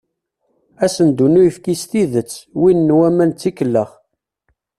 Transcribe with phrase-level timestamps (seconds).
[0.85, 3.91] Asendu n uyefki s tidet, win n waman d tikellax.